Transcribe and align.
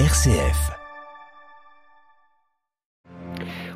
RCF. 0.00 0.72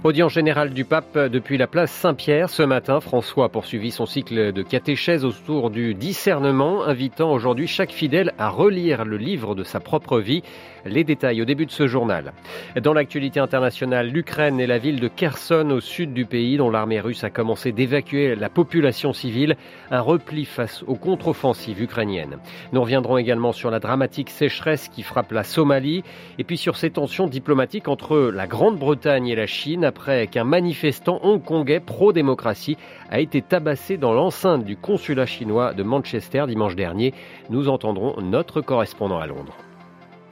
Audience 0.03 0.33
générale 0.33 0.71
du 0.71 0.84
pape 0.84 1.17
depuis 1.17 1.58
la 1.58 1.68
place 1.68 1.92
Saint-Pierre. 1.92 2.51
Ce 2.51 2.64
matin, 2.64 2.98
François 2.98 3.45
a 3.45 3.48
poursuivi 3.48 3.93
son 3.93 4.04
cycle 4.04 4.53
de 4.53 4.62
catéchèse 4.62 5.25
autour 5.25 5.71
du 5.71 5.95
discernement, 5.95 6.83
invitant 6.85 7.33
aujourd'hui 7.33 7.69
chaque 7.69 7.93
fidèle 7.93 8.33
à 8.37 8.49
relire 8.49 9.04
le 9.04 9.17
livre 9.17 9.54
de 9.54 9.62
sa 9.62 9.79
propre 9.79 10.19
vie. 10.19 10.43
Les 10.84 11.04
détails 11.04 11.42
au 11.42 11.45
début 11.45 11.66
de 11.66 11.70
ce 11.70 11.86
journal. 11.86 12.32
Dans 12.80 12.92
l'actualité 12.92 13.40
internationale, 13.40 14.08
l'Ukraine 14.08 14.60
et 14.60 14.66
la 14.66 14.78
ville 14.78 15.00
de 15.00 15.08
Kherson 15.08 15.70
au 15.70 15.80
sud 15.80 16.12
du 16.12 16.24
pays, 16.24 16.56
dont 16.56 16.70
l'armée 16.70 17.00
russe 17.00 17.24
a 17.24 17.30
commencé 17.30 17.72
d'évacuer 17.72 18.34
la 18.34 18.48
population 18.48 19.12
civile, 19.12 19.56
un 19.91 20.00
repli 20.00 20.45
face 20.45 20.82
aux 20.86 20.95
contre-offensives 20.95 21.82
ukrainiennes. 21.82 22.38
Nous 22.72 22.80
reviendrons 22.80 23.18
également 23.18 23.52
sur 23.52 23.70
la 23.70 23.80
dramatique 23.80 24.30
sécheresse 24.30 24.88
qui 24.88 25.02
frappe 25.02 25.32
la 25.32 25.45
Somalie 25.45 26.04
et 26.38 26.45
puis 26.45 26.56
sur 26.56 26.77
ces 26.77 26.91
tensions 26.91 27.27
diplomatiques 27.27 27.88
entre 27.88 28.30
la 28.33 28.47
Grande-Bretagne 28.47 29.28
et 29.28 29.36
la 29.36 29.47
Chine 29.47 29.84
après 29.84 30.27
qu'un 30.27 30.45
manifestant 30.45 31.20
hongkongais 31.22 31.80
pro-démocratie 31.80 32.77
a 33.10 33.20
été 33.20 33.42
tabassé 33.42 33.97
dans 33.97 34.12
l'enceinte 34.12 34.64
du 34.64 34.77
consulat 34.77 35.27
chinois 35.27 35.74
de 35.74 35.83
Manchester 35.83 36.45
dimanche 36.47 36.77
dernier. 36.77 37.14
Nous 37.50 37.69
entendrons 37.69 38.20
notre 38.20 38.60
correspondant 38.60 39.19
à 39.19 39.27
Londres. 39.27 39.56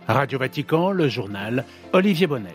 Radio 0.08 0.38
Vatican, 0.38 0.92
le 0.92 1.08
journal 1.08 1.64
Olivier 1.92 2.28
Bonnel. 2.28 2.52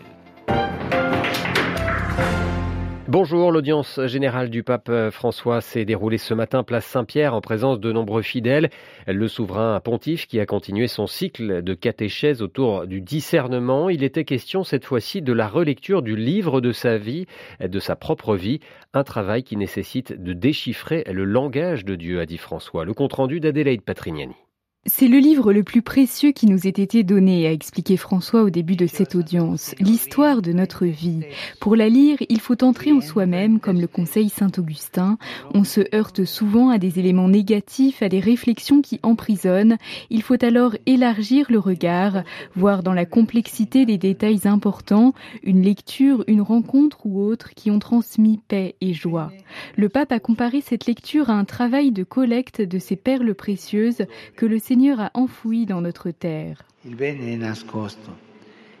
Bonjour, 3.08 3.52
l'audience 3.52 4.00
générale 4.06 4.48
du 4.48 4.62
pape 4.62 4.90
François 5.10 5.60
s'est 5.60 5.84
déroulée 5.84 6.16
ce 6.16 6.32
matin 6.32 6.62
place 6.62 6.86
Saint-Pierre 6.86 7.34
en 7.34 7.42
présence 7.42 7.78
de 7.78 7.92
nombreux 7.92 8.22
fidèles. 8.22 8.70
Le 9.06 9.28
souverain 9.28 9.78
pontife 9.80 10.26
qui 10.26 10.40
a 10.40 10.46
continué 10.46 10.86
son 10.86 11.06
cycle 11.06 11.62
de 11.62 11.74
catéchèse 11.74 12.40
autour 12.40 12.86
du 12.86 13.02
discernement. 13.02 13.90
Il 13.90 14.02
était 14.02 14.24
question 14.24 14.64
cette 14.64 14.86
fois-ci 14.86 15.20
de 15.20 15.34
la 15.34 15.46
relecture 15.46 16.00
du 16.00 16.16
livre 16.16 16.62
de 16.62 16.72
sa 16.72 16.96
vie, 16.96 17.26
de 17.60 17.78
sa 17.80 17.96
propre 17.96 18.34
vie, 18.34 18.60
un 18.94 19.04
travail 19.04 19.42
qui 19.42 19.58
nécessite 19.58 20.18
de 20.18 20.32
déchiffrer 20.32 21.04
le 21.06 21.24
langage 21.24 21.84
de 21.84 21.96
Dieu, 21.96 22.18
a 22.20 22.24
dit 22.24 22.38
François. 22.38 22.86
Le 22.86 22.94
compte-rendu 22.94 23.40
d'Adélaïde 23.40 23.82
Patrignani. 23.82 24.36
C'est 24.84 25.06
le 25.06 25.18
livre 25.18 25.52
le 25.52 25.62
plus 25.62 25.80
précieux 25.80 26.32
qui 26.32 26.46
nous 26.46 26.66
ait 26.66 26.70
été 26.70 27.04
donné, 27.04 27.46
a 27.46 27.52
expliqué 27.52 27.96
François 27.96 28.42
au 28.42 28.50
début 28.50 28.74
de 28.74 28.88
cette 28.88 29.14
audience, 29.14 29.76
l'histoire 29.78 30.42
de 30.42 30.52
notre 30.52 30.86
vie. 30.86 31.20
Pour 31.60 31.76
la 31.76 31.88
lire, 31.88 32.18
il 32.28 32.40
faut 32.40 32.64
entrer 32.64 32.90
en 32.90 33.00
soi-même, 33.00 33.60
comme 33.60 33.80
le 33.80 33.86
conseille 33.86 34.28
Saint 34.28 34.50
Augustin. 34.58 35.18
On 35.54 35.62
se 35.62 35.82
heurte 35.94 36.24
souvent 36.24 36.68
à 36.68 36.78
des 36.78 36.98
éléments 36.98 37.28
négatifs, 37.28 38.02
à 38.02 38.08
des 38.08 38.18
réflexions 38.18 38.82
qui 38.82 38.98
emprisonnent. 39.04 39.76
Il 40.10 40.20
faut 40.20 40.44
alors 40.44 40.74
élargir 40.84 41.46
le 41.48 41.60
regard, 41.60 42.24
voir 42.56 42.82
dans 42.82 42.92
la 42.92 43.06
complexité 43.06 43.86
des 43.86 43.98
détails 43.98 44.48
importants, 44.48 45.14
une 45.44 45.62
lecture, 45.62 46.24
une 46.26 46.42
rencontre 46.42 47.06
ou 47.06 47.22
autre 47.22 47.50
qui 47.54 47.70
ont 47.70 47.78
transmis 47.78 48.40
paix 48.48 48.74
et 48.80 48.94
joie. 48.94 49.30
Le 49.76 49.88
pape 49.88 50.10
a 50.10 50.18
comparé 50.18 50.60
cette 50.60 50.86
lecture 50.86 51.30
à 51.30 51.34
un 51.34 51.44
travail 51.44 51.92
de 51.92 52.02
collecte 52.02 52.60
de 52.60 52.80
ces 52.80 52.96
perles 52.96 53.36
précieuses 53.36 54.06
que 54.34 54.44
le 54.44 54.58
Seigneur 54.72 55.00
a 55.00 55.10
enfoui 55.12 55.66
dans 55.66 55.82
notre 55.82 56.10
terre. 56.12 56.64
Il 56.86 56.94
bene 56.94 57.34
è 57.34 57.36
nascosto, 57.36 58.16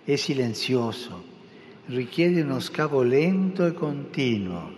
è 0.04 0.16
silenzioso, 0.16 1.22
richiede 1.88 2.40
uno 2.40 2.60
scavo 2.60 3.02
lento 3.02 3.66
e 3.66 3.74
continuo, 3.74 4.72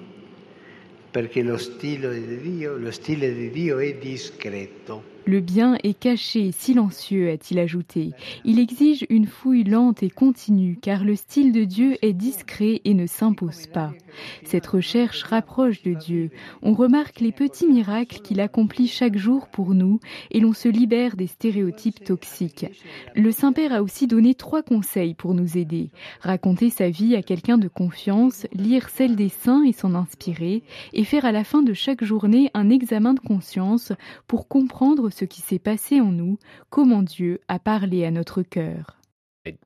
perché 1.13 1.45
lo 1.45 1.57
stile 1.57 2.21
di 2.21 2.41
Dio, 2.41 2.77
lo 2.77 2.91
stile 2.91 3.33
di 3.33 3.51
Dio 3.51 3.79
è 3.79 3.95
discreto. 3.95 5.14
Le 5.27 5.41
bien 5.41 5.79
est 5.83 5.99
caché, 5.99 6.53
silencieux, 6.53 7.31
a-t-il 7.31 7.59
ajouté. 7.59 8.11
Il 8.45 8.59
exige 8.59 9.07
une 9.09 9.27
fouille 9.27 9.65
lente 9.65 10.03
et 10.03 10.11
continue, 10.11 10.79
car 10.81 11.03
le 11.03 11.17
style 11.17 11.51
de 11.51 11.65
Dieu 11.65 11.97
est 12.03 12.13
discret 12.13 12.83
et 12.85 12.93
ne 12.93 13.07
s'impose 13.07 13.67
pas. 13.67 13.93
Cette 14.45 14.67
recherche 14.67 15.23
rapproche 15.23 15.83
de 15.83 15.95
Dieu. 15.95 16.31
On 16.63 16.75
remarque 16.75 17.21
les 17.21 17.33
petits 17.33 17.67
miracles 17.67 18.21
qu'il 18.21 18.41
accomplit 18.41 18.87
chaque 18.87 19.17
jour 19.17 19.49
pour 19.49 19.75
nous, 19.75 19.99
et 20.31 20.41
l'on 20.41 20.53
se 20.53 20.69
libère 20.69 21.17
des 21.17 21.27
stéréotypes 21.27 22.05
toxiques. 22.05 22.67
Le 23.15 23.33
Saint-Père 23.33 23.73
a 23.73 23.83
aussi 23.83 24.07
donné 24.07 24.35
trois 24.35 24.63
conseils 24.63 25.15
pour 25.15 25.33
nous 25.33 25.57
aider. 25.57 25.91
Raconter 26.21 26.69
sa 26.69 26.91
vie 26.91 27.17
à 27.17 27.23
quelqu'un 27.23 27.57
de 27.57 27.69
confiance, 27.69 28.47
lire 28.53 28.91
celle 28.91 29.17
des 29.17 29.31
saints 29.31 29.65
et 29.65 29.73
s'en 29.73 29.95
inspirer, 29.95 30.63
et 30.93 31.05
faire 31.05 31.25
à 31.25 31.33
la 31.33 31.45
fin 31.45 31.63
de 31.63 31.73
chaque 31.73 32.05
journée 32.05 32.51
un 32.53 32.69
examen 32.69 33.15
de 33.15 33.21
conscience 33.21 33.93
pour 34.27 34.49
comprendre 34.49 35.11
ce 35.15 35.25
qui 35.25 35.41
s'est 35.41 35.59
passé 35.59 36.01
en 36.01 36.11
nous, 36.11 36.39
comment 36.71 37.03
Dieu 37.03 37.41
a 37.49 37.59
parlé 37.59 38.05
à 38.05 38.11
notre 38.11 38.43
cœur. 38.43 38.99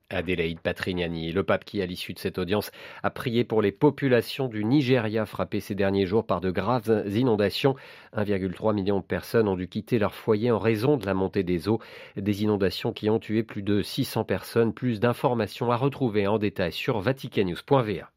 Adélaïde 0.09 0.59
Patrignani, 0.59 1.31
le 1.31 1.43
pape 1.43 1.63
qui, 1.63 1.81
à 1.81 1.85
l'issue 1.85 2.13
de 2.13 2.19
cette 2.19 2.37
audience, 2.37 2.69
a 3.01 3.09
prié 3.09 3.45
pour 3.45 3.61
les 3.61 3.71
populations 3.71 4.49
du 4.49 4.65
Nigeria 4.65 5.25
frappées 5.25 5.61
ces 5.61 5.73
derniers 5.73 6.05
jours 6.05 6.25
par 6.25 6.41
de 6.41 6.51
graves 6.51 7.05
inondations. 7.07 7.75
1,3 8.15 8.75
million 8.75 8.99
de 8.99 9.05
personnes 9.05 9.47
ont 9.47 9.55
dû 9.55 9.69
quitter 9.69 9.97
leur 9.97 10.13
foyer 10.13 10.51
en 10.51 10.59
raison 10.59 10.97
de 10.97 11.05
la 11.05 11.13
montée 11.13 11.43
des 11.43 11.69
eaux. 11.69 11.79
Des 12.17 12.43
inondations 12.43 12.91
qui 12.91 13.09
ont 13.09 13.19
tué 13.19 13.41
plus 13.43 13.63
de 13.63 13.81
600 13.81 14.25
personnes. 14.25 14.73
Plus 14.73 14.99
d'informations 14.99 15.71
à 15.71 15.77
retrouver 15.77 16.27
en 16.27 16.39
détail 16.39 16.73
sur 16.73 16.99
vaticannews.va. 16.99 18.11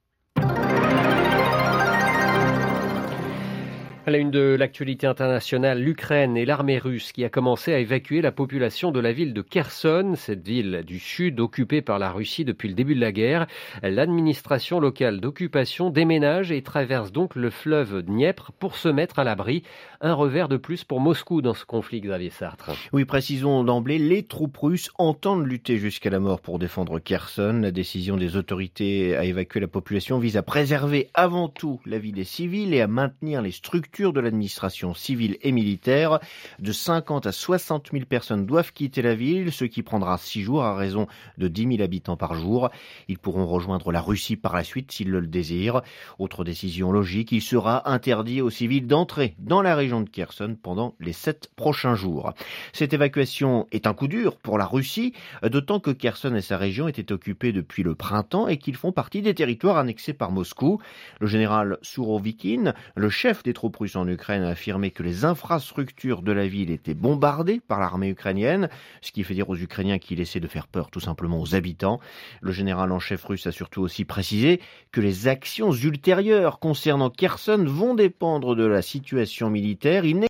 À 4.05 4.11
la 4.11 4.19
une 4.19 4.33
de 4.33 4.57
l'actualité 4.59 5.07
internationale, 5.07 5.81
l'Ukraine 5.81 6.37
et 6.37 6.45
l'armée 6.45 6.79
russe 6.79 7.13
qui 7.13 7.25
a 7.25 7.29
commencé 7.29 7.73
à 7.73 7.79
évacuer 7.79 8.21
la 8.21 8.33
population 8.33 8.91
de 8.91 8.99
la 8.99 9.13
ville 9.13 9.33
de 9.33 9.43
Kherson, 9.43 10.15
cette 10.17 10.45
ville 10.45 10.83
du 10.85 10.99
sud 10.99 11.39
occupée 11.39 11.83
par 11.83 12.01
la 12.01 12.11
Russie 12.11 12.45
depuis 12.45 12.69
le 12.69 12.75
début 12.75 12.97
de 12.97 13.01
la 13.01 13.13
guerre. 13.13 13.47
L'administration 13.81 14.81
locale 14.81 15.21
d'occupation 15.21 15.91
déménage 15.91 16.51
et 16.51 16.63
traverse 16.63 17.13
donc 17.13 17.37
le 17.37 17.49
fleuve 17.49 18.03
Dniepr 18.03 18.51
pour 18.59 18.75
se 18.75 18.89
mettre 18.89 19.21
à 19.21 19.25
l'abri. 19.25 19.63
Un 20.01 20.15
revers 20.15 20.49
de 20.49 20.57
plus 20.57 20.83
pour 20.83 20.99
Moscou 20.99 21.41
dans 21.41 21.55
ce 21.55 21.65
conflit, 21.65 22.01
Xavier 22.01 22.31
Sartre. 22.31 22.73
Oui, 22.93 23.05
précisons 23.05 23.63
d'emblée, 23.63 24.01
les 24.01 24.25
troupes 24.25 24.57
russes 24.57 24.91
entendent 24.99 25.47
lutter 25.47 25.79
jusqu'à 25.79 26.11
la 26.11 26.19
mort 26.19 26.41
pour 26.41 26.59
défendre 26.59 26.99
Kherson. 26.99 27.61
La 27.63 27.71
décision 27.71 28.17
des 28.17 28.37
autorités 28.37 29.15
à 29.15 29.25
évacuer 29.25 29.61
la 29.61 29.69
population 29.69 30.19
vise 30.19 30.37
à 30.37 30.43
préserver 30.43 31.09
avant 31.15 31.49
tout 31.49 31.81
la 31.87 32.01
vie 32.01 32.11
des 32.11 32.25
civils 32.25 32.75
et 32.75 32.81
à 32.81 32.89
maintenir 32.89 33.43
les 33.43 33.53
structures 33.53 33.92
de 34.01 34.21
l'administration 34.21 34.95
civile 34.95 35.37
et 35.43 35.53
militaire. 35.53 36.19
De 36.59 36.73
50 36.73 37.27
à 37.27 37.33
60 37.33 37.91
000 37.93 38.07
personnes 38.07 38.47
doivent 38.47 38.73
quitter 38.73 39.03
la 39.03 39.15
ville, 39.15 39.53
ce 39.53 39.67
qui 39.67 39.83
prendra 39.83 40.17
six 40.17 40.41
jours 40.41 40.65
à 40.65 40.75
raison 40.75 41.07
de 41.37 41.47
10 41.47 41.77
000 41.77 41.83
habitants 41.83 42.17
par 42.17 42.35
jour. 42.35 42.71
Ils 43.09 43.19
pourront 43.19 43.47
rejoindre 43.47 43.93
la 43.93 44.01
Russie 44.01 44.37
par 44.37 44.55
la 44.55 44.65
suite 44.65 44.91
s'ils 44.93 45.11
le 45.11 45.27
désirent. 45.27 45.83
Autre 46.19 46.43
décision 46.43 46.91
logique, 46.91 47.33
il 47.33 47.43
sera 47.43 47.91
interdit 47.91 48.41
aux 48.41 48.49
civils 48.49 48.87
d'entrer 48.87 49.35
dans 49.39 49.61
la 49.61 49.77
région 49.77 50.01
de 50.01 50.09
Kherson 50.09 50.57
pendant 50.61 50.95
les 50.99 51.13
sept 51.13 51.51
prochains 51.55 51.95
jours. 51.95 52.33
Cette 52.73 52.95
évacuation 52.95 53.67
est 53.73 53.87
un 53.87 53.93
coup 53.93 54.09
dur 54.09 54.39
pour 54.39 54.57
la 54.57 54.65
Russie, 54.65 55.13
d'autant 55.43 55.81
que 55.81 55.91
Kherson 55.91 56.35
et 56.35 56.41
sa 56.41 56.57
région 56.57 56.89
étaient 56.89 57.13
occupés 57.13 57.53
depuis 57.53 57.83
le 57.83 57.95
printemps 57.95 58.49
et 58.49 58.57
qu'ils 58.57 58.77
font 58.77 58.93
partie 58.93 59.21
des 59.21 59.35
territoires 59.35 59.77
annexés 59.77 60.15
par 60.15 60.33
Moscou. 60.33 60.81
Le 61.21 61.27
général 61.27 61.77
Sourovikin, 61.83 62.73
le 62.95 63.11
chef 63.11 63.43
des 63.43 63.53
troupes 63.53 63.82
en 63.97 64.09
Ukraine 64.09 64.43
a 64.43 64.51
affirmé 64.51 64.91
que 64.91 65.03
les 65.03 65.25
infrastructures 65.25 66.23
de 66.23 66.33
la 66.33 66.47
ville 66.47 66.71
étaient 66.71 66.95
bombardées 66.95 67.61
par 67.61 67.81
l'armée 67.81 68.09
ukrainienne, 68.09 68.69
ce 69.01 69.13
qui 69.13 69.25
fait 69.25 69.35
dire 69.35 69.51
aux 69.51 69.57
Ukrainiens 69.57 69.99
qu'il 69.99 70.21
essaie 70.21 70.41
de 70.41 70.49
faire 70.49 70.69
peur 70.69 70.91
tout 70.91 71.01
simplement 71.01 71.41
aux 71.41 71.55
habitants. 71.55 72.01
Le 72.41 72.53
général 72.53 72.93
en 72.93 72.99
chef 72.99 73.25
russe 73.25 73.47
a 73.47 73.53
surtout 73.53 73.83
aussi 73.83 74.05
précisé 74.05 74.61
que 74.93 75.01
les 75.01 75.29
actions 75.29 75.73
ultérieures 75.73 76.59
concernant 76.59 77.11
Kherson 77.11 77.65
vont 77.67 77.95
dépendre 77.95 78.55
de 78.57 78.65
la 78.65 78.83
situation 78.83 79.51
militaire. 79.51 80.05
Il 80.05 80.21
n'est 80.21 80.29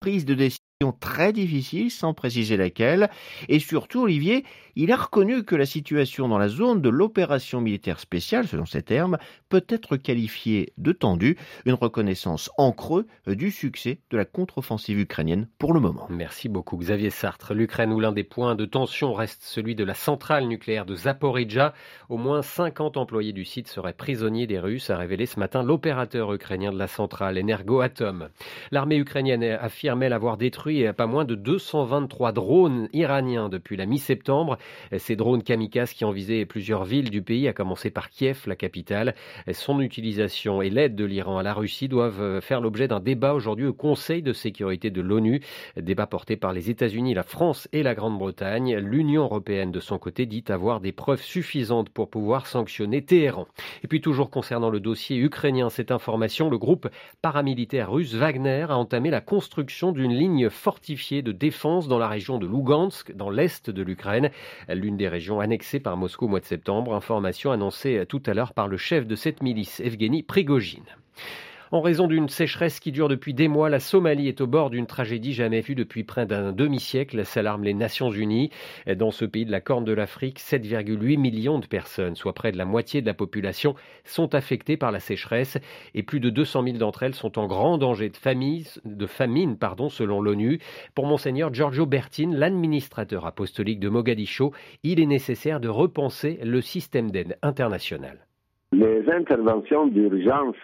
prise 0.00 0.26
de 0.26 0.34
décision 0.34 0.92
très 1.00 1.32
difficile, 1.32 1.90
sans 1.90 2.12
préciser 2.12 2.58
laquelle. 2.58 3.08
Et 3.48 3.58
surtout, 3.58 4.02
Olivier, 4.02 4.44
il 4.76 4.92
a 4.92 4.96
reconnu 4.96 5.44
que 5.44 5.56
la 5.56 5.66
situation 5.66 6.28
dans 6.28 6.38
la 6.38 6.48
zone 6.48 6.80
de 6.80 6.88
l'opération 6.88 7.60
militaire 7.60 8.00
spéciale, 8.00 8.46
selon 8.46 8.66
ses 8.66 8.82
termes, 8.82 9.18
peut 9.48 9.64
être 9.68 9.96
qualifiée 9.96 10.72
de 10.78 10.92
tendue, 10.92 11.36
une 11.64 11.74
reconnaissance 11.74 12.50
en 12.58 12.72
creux 12.72 13.06
du 13.26 13.50
succès 13.50 13.98
de 14.10 14.16
la 14.16 14.24
contre-offensive 14.24 14.98
ukrainienne 14.98 15.48
pour 15.58 15.72
le 15.72 15.80
moment. 15.80 16.06
Merci 16.10 16.48
beaucoup 16.48 16.76
Xavier 16.76 17.10
Sartre. 17.10 17.54
L'Ukraine 17.54 17.92
où 17.92 18.00
l'un 18.00 18.12
des 18.12 18.24
points 18.24 18.54
de 18.54 18.64
tension 18.64 19.12
reste 19.12 19.42
celui 19.42 19.74
de 19.74 19.84
la 19.84 19.94
centrale 19.94 20.46
nucléaire 20.46 20.86
de 20.86 20.94
Zaporizhia. 20.94 21.74
Au 22.08 22.16
moins 22.16 22.42
50 22.42 22.96
employés 22.96 23.32
du 23.32 23.44
site 23.44 23.68
seraient 23.68 23.92
prisonniers 23.92 24.46
des 24.46 24.58
Russes, 24.58 24.90
a 24.90 24.96
révélé 24.96 25.26
ce 25.26 25.38
matin 25.38 25.62
l'opérateur 25.62 26.32
ukrainien 26.32 26.72
de 26.72 26.78
la 26.78 26.88
centrale 26.88 27.38
Energoatom. 27.38 28.28
L'armée 28.70 28.96
ukrainienne 28.96 29.42
affirmait 29.42 30.08
l'avoir 30.08 30.36
détruit 30.36 30.84
pas 30.92 31.06
moins 31.06 31.24
de 31.24 31.34
223 31.34 32.32
drones 32.32 32.88
iraniens 32.92 33.48
depuis 33.48 33.76
la 33.76 33.86
mi-septembre. 33.86 34.58
Ces 34.96 35.16
drones 35.16 35.42
kamikazes 35.42 35.92
qui 35.92 36.04
ont 36.04 36.10
visé 36.10 36.46
plusieurs 36.46 36.84
villes 36.84 37.10
du 37.10 37.22
pays, 37.22 37.48
à 37.48 37.52
commencer 37.52 37.90
par 37.90 38.10
Kiev, 38.10 38.42
la 38.46 38.56
capitale. 38.56 39.14
Son 39.52 39.80
utilisation 39.80 40.62
et 40.62 40.70
l'aide 40.70 40.94
de 40.94 41.04
l'Iran 41.04 41.38
à 41.38 41.42
la 41.42 41.54
Russie 41.54 41.88
doivent 41.88 42.40
faire 42.40 42.60
l'objet 42.60 42.88
d'un 42.88 43.00
débat 43.00 43.34
aujourd'hui 43.34 43.66
au 43.66 43.72
Conseil 43.72 44.22
de 44.22 44.32
sécurité 44.32 44.90
de 44.90 45.00
l'ONU, 45.00 45.40
débat 45.76 46.06
porté 46.06 46.36
par 46.36 46.52
les 46.52 46.70
États-Unis, 46.70 47.14
la 47.14 47.22
France 47.22 47.68
et 47.72 47.82
la 47.82 47.94
Grande-Bretagne. 47.94 48.76
L'Union 48.76 49.22
européenne, 49.22 49.72
de 49.72 49.80
son 49.80 49.98
côté, 49.98 50.26
dit 50.26 50.44
avoir 50.48 50.80
des 50.80 50.92
preuves 50.92 51.22
suffisantes 51.22 51.88
pour 51.88 52.10
pouvoir 52.10 52.46
sanctionner 52.46 53.02
Téhéran. 53.02 53.46
Et 53.82 53.88
puis 53.88 54.00
toujours 54.00 54.30
concernant 54.30 54.70
le 54.70 54.80
dossier 54.80 55.18
ukrainien, 55.18 55.70
cette 55.70 55.90
information, 55.90 56.50
le 56.50 56.58
groupe 56.58 56.88
paramilitaire 57.22 57.90
russe 57.90 58.14
Wagner 58.14 58.66
a 58.68 58.76
entamé 58.76 59.10
la 59.10 59.20
construction 59.20 59.92
d'une 59.92 60.12
ligne 60.12 60.48
fortifiée 60.50 61.22
de 61.22 61.32
défense 61.32 61.88
dans 61.88 61.98
la 61.98 62.08
région 62.08 62.38
de 62.38 62.46
Lugansk, 62.46 63.12
dans 63.12 63.30
l'est 63.30 63.70
de 63.70 63.82
l'Ukraine, 63.82 64.30
l'une 64.68 64.96
des 64.96 65.08
régions 65.08 65.40
annexées 65.40 65.80
par 65.80 65.96
Moscou 65.96 66.26
au 66.26 66.28
mois 66.28 66.40
de 66.40 66.44
septembre. 66.44 66.94
Information 66.94 67.52
annoncée 67.52 68.04
tout 68.08 68.22
à 68.26 68.34
l'heure 68.34 68.54
par 68.54 68.68
le 68.68 68.76
chef 68.76 69.06
de 69.06 69.16
cette 69.16 69.42
milice, 69.42 69.80
Evgeny 69.80 70.22
Prigogine. 70.22 70.84
En 71.74 71.80
raison 71.80 72.06
d'une 72.06 72.28
sécheresse 72.28 72.78
qui 72.78 72.92
dure 72.92 73.08
depuis 73.08 73.34
des 73.34 73.48
mois, 73.48 73.68
la 73.68 73.80
Somalie 73.80 74.28
est 74.28 74.40
au 74.40 74.46
bord 74.46 74.70
d'une 74.70 74.86
tragédie 74.86 75.32
jamais 75.32 75.60
vue 75.60 75.74
depuis 75.74 76.04
près 76.04 76.24
d'un 76.24 76.52
demi-siècle, 76.52 77.24
s'alarment 77.24 77.64
les 77.64 77.74
Nations 77.74 78.12
Unies. 78.12 78.50
Dans 78.86 79.10
ce 79.10 79.24
pays 79.24 79.44
de 79.44 79.50
la 79.50 79.60
Corne 79.60 79.84
de 79.84 79.92
l'Afrique, 79.92 80.38
7,8 80.38 81.18
millions 81.18 81.58
de 81.58 81.66
personnes, 81.66 82.14
soit 82.14 82.32
près 82.32 82.52
de 82.52 82.58
la 82.58 82.64
moitié 82.64 83.00
de 83.00 83.06
la 83.06 83.12
population, 83.12 83.74
sont 84.04 84.36
affectées 84.36 84.76
par 84.76 84.92
la 84.92 85.00
sécheresse 85.00 85.58
et 85.94 86.04
plus 86.04 86.20
de 86.20 86.30
200 86.30 86.62
000 86.62 86.76
d'entre 86.76 87.02
elles 87.02 87.12
sont 87.12 87.40
en 87.40 87.48
grand 87.48 87.76
danger 87.76 88.08
de, 88.08 89.06
famine, 89.08 89.58
pardon, 89.58 89.88
selon 89.88 90.22
l'ONU. 90.22 90.60
Pour 90.94 91.06
Monseigneur 91.06 91.52
Giorgio 91.52 91.86
Bertin, 91.86 92.30
l'administrateur 92.30 93.26
apostolique 93.26 93.80
de 93.80 93.88
Mogadiscio, 93.88 94.52
il 94.84 95.00
est 95.00 95.06
nécessaire 95.06 95.58
de 95.58 95.68
repenser 95.68 96.38
le 96.44 96.60
système 96.60 97.10
d'aide 97.10 97.36
international. 97.42 98.28
Les 98.70 99.10
interventions 99.10 99.88
d'urgence 99.88 100.54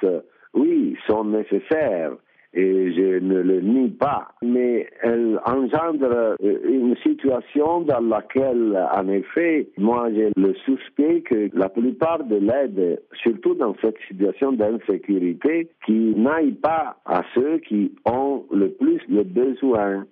oui, 0.55 0.97
sont 1.07 1.25
nécessaires 1.25 2.13
et 2.53 2.93
je 2.93 3.21
ne 3.21 3.41
le 3.41 3.61
nie 3.61 3.91
pas, 3.91 4.33
mais 4.43 4.89
elles 5.03 5.39
engendrent 5.45 6.37
euh, 6.43 6.59
une 6.65 6.97
situation 6.97 7.83
dans 7.83 8.01
laquelle, 8.01 8.77
en 8.93 9.09
effet, 9.09 9.69
moi 9.79 10.09
j'ai 10.13 10.31
le 10.37 10.55
suspect 10.65 11.21
que 11.21 11.49
la 11.53 11.69
plupart 11.69 12.25
de 12.25 12.37
l'aide, 12.37 13.01
surtout 13.23 13.55
dans 13.55 13.77
cette 13.81 13.99
situation 14.09 14.53
d'insécurité, 14.53 15.69
qui 15.87 16.15
n'aille 16.17 16.53
pas 16.53 16.97
à 17.07 17.23
ceux 17.35 17.59
qui 17.59 17.93
ont 18.05 18.45
le 18.53 18.71
plus 18.71 19.01
le 19.09 19.23
besoin 19.23 20.07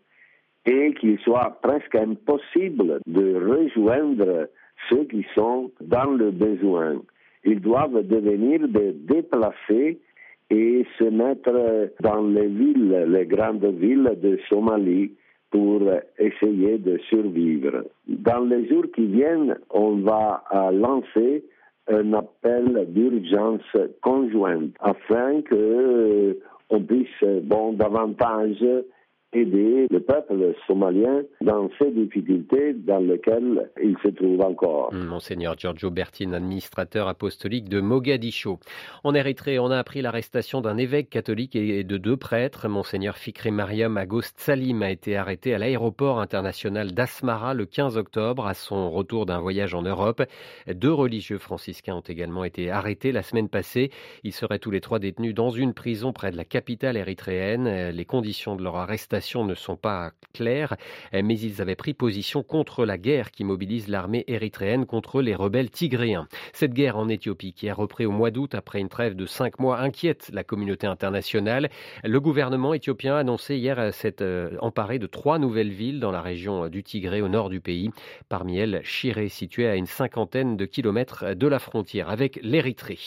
et 0.64 0.94
qu'il 0.94 1.18
soit 1.20 1.58
presque 1.60 1.96
impossible 1.96 3.00
de 3.06 3.34
rejoindre 3.34 4.48
ceux 4.88 5.04
qui 5.04 5.26
sont 5.34 5.72
dans 5.80 6.10
le 6.10 6.30
besoin. 6.30 7.02
Ils 7.44 7.60
doivent 7.60 8.06
devenir 8.06 8.68
des 8.68 8.92
déplacés 8.92 9.98
et 10.50 10.86
se 10.98 11.04
mettre 11.04 11.90
dans 12.00 12.22
les 12.22 12.46
villes, 12.46 13.06
les 13.08 13.26
grandes 13.26 13.64
villes 13.64 14.12
de 14.22 14.38
Somalie 14.48 15.12
pour 15.50 15.82
essayer 16.18 16.78
de 16.78 16.98
survivre. 17.08 17.84
Dans 18.06 18.44
les 18.44 18.68
jours 18.68 18.84
qui 18.94 19.06
viennent, 19.06 19.56
on 19.70 19.96
va 19.96 20.44
euh, 20.52 20.70
lancer 20.72 21.44
un 21.88 22.12
appel 22.12 22.86
d'urgence 22.88 23.76
conjointe 24.02 24.74
afin 24.80 25.40
que 25.42 25.54
euh, 25.54 26.34
on 26.70 26.82
puisse 26.82 27.24
bon 27.44 27.72
davantage 27.72 28.62
aider 29.32 29.86
le 29.90 30.00
peuple 30.00 30.54
somalien 30.66 31.22
dans 31.42 31.68
ces 31.78 31.90
difficultés 31.90 32.72
dans 32.72 32.98
lesquelles 32.98 33.70
il 33.82 33.96
se 34.02 34.08
trouve 34.08 34.40
encore. 34.40 34.92
Hmm, 34.92 35.04
Monseigneur 35.04 35.56
Giorgio 35.58 35.90
Bertin, 35.90 36.32
administrateur 36.32 37.08
apostolique 37.08 37.68
de 37.68 37.80
Mogadiscio. 37.80 38.58
En 39.04 39.14
Érythrée, 39.14 39.58
on 39.58 39.70
a 39.70 39.76
appris 39.76 40.00
l'arrestation 40.00 40.62
d'un 40.62 40.78
évêque 40.78 41.10
catholique 41.10 41.56
et 41.56 41.84
de 41.84 41.96
deux 41.98 42.16
prêtres. 42.16 42.68
Monseigneur 42.68 43.18
Fikri 43.18 43.50
Mariam 43.50 43.98
Agost 43.98 44.38
Salim 44.38 44.82
a 44.82 44.90
été 44.90 45.16
arrêté 45.16 45.52
à 45.52 45.58
l'aéroport 45.58 46.20
international 46.20 46.92
d'Asmara 46.92 47.52
le 47.52 47.66
15 47.66 47.98
octobre 47.98 48.46
à 48.46 48.54
son 48.54 48.90
retour 48.90 49.26
d'un 49.26 49.40
voyage 49.40 49.74
en 49.74 49.82
Europe. 49.82 50.22
Deux 50.72 50.92
religieux 50.92 51.38
franciscains 51.38 51.96
ont 51.96 52.00
également 52.00 52.44
été 52.44 52.70
arrêtés 52.70 53.12
la 53.12 53.22
semaine 53.22 53.50
passée. 53.50 53.90
Ils 54.24 54.32
seraient 54.32 54.58
tous 54.58 54.70
les 54.70 54.80
trois 54.80 54.98
détenus 54.98 55.34
dans 55.34 55.50
une 55.50 55.74
prison 55.74 56.14
près 56.14 56.30
de 56.30 56.36
la 56.36 56.44
capitale 56.44 56.96
érythréenne. 56.96 57.90
Les 57.90 58.04
conditions 58.06 58.56
de 58.56 58.62
leur 58.62 58.76
arrestation 58.76 59.17
ne 59.44 59.54
sont 59.54 59.76
pas 59.76 60.12
claires, 60.32 60.76
mais 61.12 61.38
ils 61.38 61.60
avaient 61.60 61.74
pris 61.74 61.94
position 61.94 62.42
contre 62.42 62.84
la 62.84 62.98
guerre 62.98 63.30
qui 63.30 63.44
mobilise 63.44 63.88
l'armée 63.88 64.24
érythréenne 64.26 64.86
contre 64.86 65.22
les 65.22 65.34
rebelles 65.34 65.70
tigréens. 65.70 66.28
Cette 66.52 66.72
guerre 66.72 66.96
en 66.96 67.08
Éthiopie 67.08 67.52
qui 67.52 67.68
a 67.68 67.74
repris 67.74 68.06
au 68.06 68.10
mois 68.10 68.30
d'août 68.30 68.54
après 68.54 68.80
une 68.80 68.88
trêve 68.88 69.14
de 69.14 69.26
cinq 69.26 69.58
mois 69.58 69.78
inquiète 69.80 70.30
la 70.32 70.44
communauté 70.44 70.86
internationale. 70.86 71.70
Le 72.04 72.20
gouvernement 72.20 72.74
éthiopien 72.74 73.16
a 73.16 73.18
annoncé 73.18 73.56
hier 73.56 73.92
s'être 73.92 74.22
euh, 74.22 74.50
emparé 74.60 74.98
de 74.98 75.06
trois 75.06 75.38
nouvelles 75.38 75.70
villes 75.70 76.00
dans 76.00 76.10
la 76.10 76.20
région 76.20 76.68
du 76.68 76.82
Tigré 76.82 77.22
au 77.22 77.28
nord 77.28 77.48
du 77.48 77.60
pays. 77.60 77.90
Parmi 78.28 78.58
elles, 78.58 78.80
Chiré, 78.84 79.28
située 79.28 79.68
à 79.68 79.76
une 79.76 79.86
cinquantaine 79.86 80.56
de 80.56 80.64
kilomètres 80.64 81.34
de 81.34 81.46
la 81.46 81.58
frontière 81.58 82.10
avec 82.10 82.38
l'Érythrée. 82.42 82.98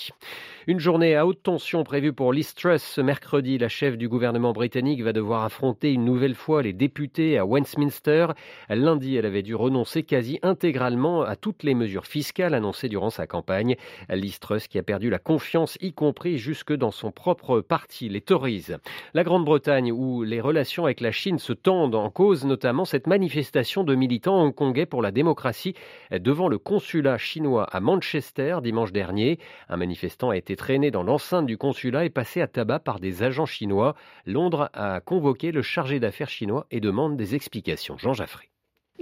Une 0.67 0.79
journée 0.79 1.15
à 1.15 1.25
haute 1.25 1.41
tension 1.43 1.83
prévue 1.83 2.13
pour 2.13 2.33
Liz 2.33 2.53
ce 2.55 3.01
mercredi. 3.01 3.57
La 3.57 3.69
chef 3.69 3.97
du 3.97 4.07
gouvernement 4.07 4.51
britannique 4.51 5.01
va 5.01 5.13
devoir 5.13 5.43
affronter 5.43 5.91
une 5.91 6.00
nouvelle 6.06 6.36
fois 6.36 6.62
les 6.62 6.74
députés 6.74 7.38
à 7.38 7.45
Westminster. 7.45 8.27
Lundi, 8.69 9.15
elle 9.15 9.25
avait 9.25 9.42
dû 9.42 9.56
renoncer 9.56 10.03
quasi 10.03 10.39
intégralement 10.44 11.21
à 11.24 11.36
toutes 11.36 11.63
les 11.63 11.74
mesures 11.74 12.06
fiscales 12.06 12.53
annoncées 12.53 12.89
durant 12.89 13.09
sa 13.09 13.27
campagne. 13.27 13.75
Liz 14.09 14.39
qui 14.69 14.77
a 14.77 14.83
perdu 14.83 15.09
la 15.09 15.19
confiance, 15.19 15.77
y 15.81 15.94
compris 15.94 16.38
jusque 16.38 16.74
dans 16.74 16.92
son 16.92 17.12
propre 17.12 17.62
parti, 17.62 18.09
les 18.09 18.21
Tories. 18.21 18.68
La 19.13 19.24
Grande-Bretagne, 19.24 19.92
où 19.92 20.24
les 20.24 20.42
relations 20.42 20.86
avec 20.86 21.01
la 21.01 21.12
Chine 21.12 21.39
se 21.39 21.53
tendent 21.53 21.95
en 21.95 22.09
cause 22.09 22.45
notamment 22.45 22.86
cette 22.86 23.07
manifestation 23.07 23.83
de 23.83 23.95
militants 23.95 24.42
hongkongais 24.42 24.86
pour 24.86 25.01
la 25.01 25.12
démocratie 25.12 25.75
devant 26.12 26.47
le 26.47 26.57
consulat 26.57 27.18
chinois 27.18 27.63
à 27.71 27.80
Manchester 27.80 28.57
dimanche 28.62 28.92
dernier. 28.92 29.39
Un 29.69 29.77
manifestant 29.77 30.30
a 30.30 30.38
été 30.38 30.56
traîné 30.56 30.92
dans 30.92 31.04
l'enceinte 31.04 31.45
du 31.45 31.57
consulat 31.57 32.06
et 32.06 32.09
passé 32.09 32.42
à 32.42 32.47
tabac 32.47 32.80
par 32.80 33.00
des 33.00 33.24
agents 33.24 33.45
chinois. 33.45 33.95
Londres 34.25 34.69
a 34.74 35.00
convoqué 35.01 35.51
le 35.51 35.62
chargé 35.62 35.90
d'affaires 35.99 36.29
chinois 36.29 36.65
et 36.71 36.79
demande 36.79 37.17
des 37.17 37.35
explications. 37.35 37.97
Jean 37.97 38.13
Jaffré. 38.13 38.49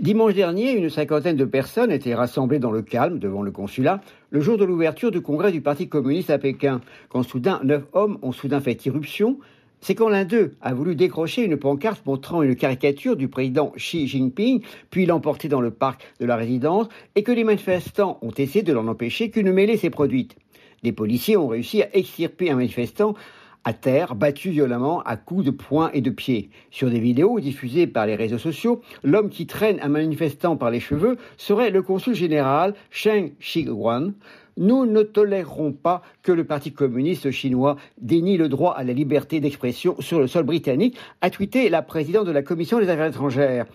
Dimanche 0.01 0.33
dernier, 0.33 0.71
une 0.71 0.89
cinquantaine 0.89 1.35
de 1.35 1.43
personnes 1.43 1.91
étaient 1.91 2.15
rassemblées 2.15 2.59
dans 2.59 2.71
le 2.71 2.81
calme 2.81 3.19
devant 3.19 3.41
le 3.41 3.51
consulat 3.51 3.99
le 4.29 4.39
jour 4.39 4.57
de 4.57 4.63
l'ouverture 4.63 5.11
du 5.11 5.19
congrès 5.19 5.51
du 5.51 5.59
Parti 5.59 5.89
communiste 5.89 6.29
à 6.29 6.37
Pékin. 6.37 6.79
Quand 7.09 7.23
soudain, 7.23 7.59
neuf 7.63 7.83
hommes 7.91 8.17
ont 8.21 8.31
soudain 8.31 8.61
fait 8.61 8.85
irruption, 8.85 9.39
c'est 9.81 9.95
quand 9.95 10.09
l'un 10.09 10.25
d'eux 10.25 10.55
a 10.61 10.73
voulu 10.73 10.95
décrocher 10.95 11.43
une 11.43 11.57
pancarte 11.57 12.05
montrant 12.05 12.41
une 12.41 12.55
caricature 12.55 13.15
du 13.15 13.27
président 13.27 13.73
Xi 13.75 14.07
Jinping, 14.07 14.61
puis 14.89 15.05
l'emporter 15.05 15.47
dans 15.47 15.61
le 15.61 15.71
parc 15.71 16.13
de 16.19 16.25
la 16.25 16.35
résidence, 16.35 16.87
et 17.15 17.23
que 17.23 17.31
les 17.31 17.43
manifestants 17.43 18.19
ont 18.21 18.31
essayé 18.31 18.63
de 18.63 18.73
l'en 18.73 18.87
empêcher 18.87 19.29
qu'une 19.29 19.51
mêlée 19.51 19.77
s'est 19.77 19.89
produite. 19.89 20.35
Des 20.83 20.91
policiers 20.91 21.37
ont 21.37 21.47
réussi 21.47 21.81
à 21.81 21.95
extirper 21.95 22.51
un 22.51 22.55
manifestant 22.55 23.15
à 23.63 23.73
terre, 23.73 24.15
battu 24.15 24.49
violemment 24.49 25.01
à 25.01 25.17
coups 25.17 25.45
de 25.45 25.51
poing 25.51 25.91
et 25.93 26.01
de 26.01 26.09
pied. 26.09 26.49
Sur 26.71 26.89
des 26.89 26.99
vidéos 26.99 27.39
diffusées 27.39 27.87
par 27.87 28.05
les 28.05 28.15
réseaux 28.15 28.37
sociaux, 28.37 28.81
l'homme 29.03 29.29
qui 29.29 29.47
traîne 29.47 29.79
un 29.81 29.89
manifestant 29.89 30.57
par 30.57 30.71
les 30.71 30.79
cheveux 30.79 31.17
serait 31.37 31.69
le 31.69 31.81
consul 31.81 32.15
général 32.15 32.73
Cheng 32.89 33.33
Shiguan. 33.39 34.13
Nous 34.57 34.85
ne 34.85 35.03
tolérerons 35.03 35.71
pas 35.71 36.01
que 36.21 36.31
le 36.31 36.43
Parti 36.43 36.73
communiste 36.73 37.31
chinois 37.31 37.77
dénie 38.01 38.37
le 38.37 38.49
droit 38.49 38.73
à 38.73 38.83
la 38.83 38.93
liberté 38.93 39.39
d'expression 39.39 39.95
sur 39.99 40.19
le 40.19 40.27
sol 40.27 40.43
britannique, 40.43 40.97
a 41.21 41.29
tweeté 41.29 41.69
la 41.69 41.81
présidente 41.81 42.27
de 42.27 42.31
la 42.31 42.43
Commission 42.43 42.79
des 42.79 42.89
affaires 42.89 43.07
étrangères. 43.07 43.65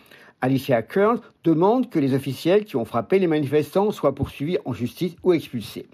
Alicia 0.45 0.83
Kearns 0.83 1.21
demande 1.43 1.89
que 1.89 1.99
les 1.99 2.13
officiels 2.13 2.67
qui 2.67 2.77
ont 2.77 2.85
frappé 2.85 3.19
les 3.19 3.27
manifestants 3.27 3.91
soient 3.93 4.15
poursuivis 4.15 4.59
en 4.67 4.75
justice 4.75 5.17
ou 5.23 5.33
expulsés. 5.33 5.87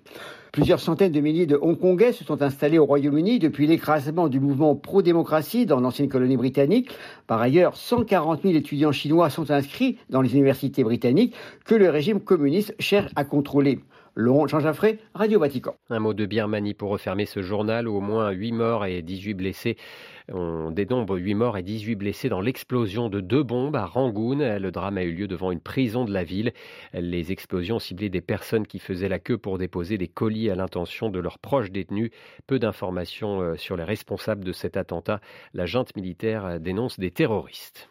Plusieurs 0.50 0.80
centaines 0.80 1.12
de 1.12 1.20
milliers 1.20 1.46
de 1.46 1.56
Hongkongais 1.56 2.10
se 2.10 2.24
sont 2.24 2.42
installés 2.42 2.80
au 2.80 2.84
Royaume-Uni 2.84 3.38
depuis 3.38 3.68
l'écrasement 3.68 4.26
du 4.26 4.40
mouvement 4.40 4.74
pro-démocratie 4.74 5.66
dans 5.66 5.78
l'ancienne 5.78 6.08
colonie 6.08 6.36
britannique. 6.36 6.90
Par 7.28 7.40
ailleurs, 7.40 7.76
140 7.76 8.42
000 8.42 8.54
étudiants 8.54 8.90
chinois 8.90 9.30
sont 9.30 9.52
inscrits 9.52 9.98
dans 10.08 10.20
les 10.20 10.34
universités 10.34 10.82
britanniques 10.82 11.36
que 11.64 11.76
le 11.76 11.88
régime 11.88 12.18
communiste 12.18 12.74
cherche 12.80 13.12
à 13.14 13.22
contrôler. 13.22 13.78
Laurent 14.16 14.48
Jean 14.48 14.58
Jaffré, 14.58 14.98
Radio 15.14 15.38
Vatican. 15.38 15.76
Un 15.88 16.00
mot 16.00 16.14
de 16.14 16.26
Birmanie 16.26 16.74
pour 16.74 16.90
refermer 16.90 17.26
ce 17.26 17.42
journal 17.42 17.86
au 17.86 18.00
moins 18.00 18.30
8 18.30 18.52
morts 18.52 18.84
et 18.84 19.02
18 19.02 19.34
blessés. 19.34 19.76
On 20.32 20.72
dénombre 20.72 21.16
8 21.16 21.34
morts 21.34 21.56
et 21.56 21.62
18 21.62 21.94
blessés 21.94 22.28
dans 22.28 22.40
l'explosion 22.40 23.08
de 23.08 23.20
deux 23.20 23.44
bombes 23.44 23.76
à 23.76 23.86
Rangoon. 23.86 24.58
Le 24.58 24.70
drame 24.70 24.98
a 24.98 25.04
eu 25.04 25.12
lieu 25.12 25.28
devant 25.28 25.52
une 25.52 25.60
prison 25.60 26.04
de 26.04 26.12
la 26.12 26.24
ville. 26.24 26.52
Les 26.92 27.30
explosions 27.30 27.78
ciblaient 27.78 28.08
des 28.08 28.20
personnes 28.20 28.66
qui 28.66 28.80
faisaient 28.80 29.08
la 29.08 29.20
queue 29.20 29.38
pour 29.38 29.58
déposer 29.58 29.96
des 29.96 30.08
colis 30.08 30.50
à 30.50 30.56
l'intention 30.56 31.08
de 31.08 31.20
leurs 31.20 31.38
proches 31.38 31.70
détenus. 31.70 32.10
Peu 32.48 32.58
d'informations 32.58 33.40
euh, 33.40 33.56
sur 33.56 33.76
les 33.76 33.84
responsables 33.84 34.44
de 34.44 34.52
cet 34.52 34.76
attentat. 34.76 35.20
La 35.54 35.66
junte 35.66 35.94
militaire 35.94 36.58
dénonce 36.58 36.98
des 36.98 37.12
terroristes. 37.12 37.90